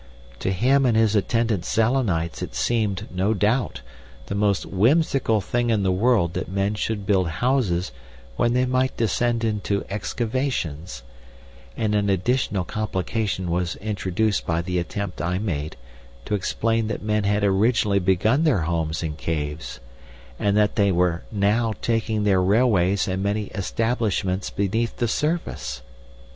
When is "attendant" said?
1.15-1.63